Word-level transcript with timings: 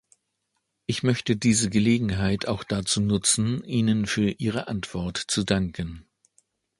Ich 0.87 1.03
möchte 1.03 1.37
diese 1.37 1.69
Gelegenheit 1.69 2.47
auch 2.47 2.63
dazu 2.63 3.01
nutzen, 3.01 3.63
Ihnen 3.63 4.07
für 4.07 4.31
Ihre 4.31 4.67
Antwort 4.67 5.15
zu 5.27 5.43
danken. 5.43 6.07